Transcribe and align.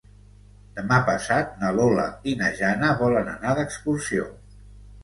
Demà 0.79 0.97
passat 1.09 1.53
na 1.65 1.71
Lola 1.81 2.07
i 2.33 2.35
na 2.41 2.51
Jana 2.63 2.91
volen 3.05 3.31
anar 3.37 3.57
d'excursió. 3.63 4.31